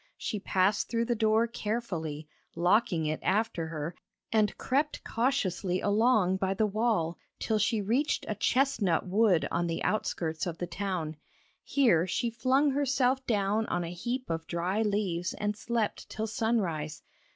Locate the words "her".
3.67-3.93